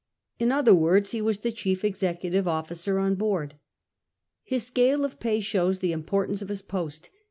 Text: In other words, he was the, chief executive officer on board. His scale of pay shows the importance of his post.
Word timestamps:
In 0.39 0.51
other 0.51 0.73
words, 0.73 1.11
he 1.11 1.21
was 1.21 1.37
the, 1.37 1.51
chief 1.51 1.85
executive 1.85 2.47
officer 2.47 2.97
on 2.97 3.13
board. 3.13 3.53
His 4.43 4.65
scale 4.65 5.05
of 5.05 5.19
pay 5.19 5.39
shows 5.41 5.77
the 5.77 5.91
importance 5.91 6.41
of 6.41 6.49
his 6.49 6.63
post. 6.63 7.11